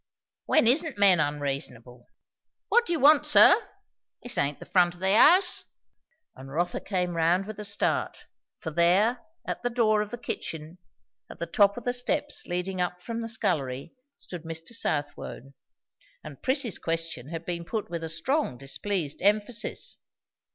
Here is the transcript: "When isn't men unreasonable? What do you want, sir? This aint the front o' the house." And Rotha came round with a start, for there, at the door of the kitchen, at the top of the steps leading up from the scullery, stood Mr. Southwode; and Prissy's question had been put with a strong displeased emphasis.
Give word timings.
"When 0.47 0.65
isn't 0.65 0.97
men 0.97 1.19
unreasonable? 1.19 2.07
What 2.69 2.87
do 2.87 2.93
you 2.93 2.99
want, 2.99 3.27
sir? 3.27 3.53
This 4.23 4.35
aint 4.35 4.57
the 4.57 4.65
front 4.65 4.95
o' 4.95 4.97
the 4.97 5.13
house." 5.15 5.65
And 6.35 6.49
Rotha 6.51 6.79
came 6.81 7.15
round 7.15 7.45
with 7.45 7.59
a 7.59 7.65
start, 7.65 8.25
for 8.57 8.71
there, 8.71 9.19
at 9.45 9.61
the 9.61 9.69
door 9.69 10.01
of 10.01 10.09
the 10.09 10.17
kitchen, 10.17 10.79
at 11.29 11.37
the 11.37 11.45
top 11.45 11.77
of 11.77 11.83
the 11.83 11.93
steps 11.93 12.47
leading 12.47 12.81
up 12.81 12.99
from 12.99 13.21
the 13.21 13.29
scullery, 13.29 13.93
stood 14.17 14.41
Mr. 14.41 14.69
Southwode; 14.69 15.53
and 16.23 16.41
Prissy's 16.41 16.79
question 16.79 17.27
had 17.27 17.45
been 17.45 17.63
put 17.63 17.91
with 17.91 18.03
a 18.03 18.09
strong 18.09 18.57
displeased 18.57 19.21
emphasis. 19.21 19.97